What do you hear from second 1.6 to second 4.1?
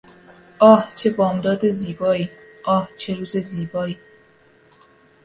زیبایی! آه چه روز زیبایی!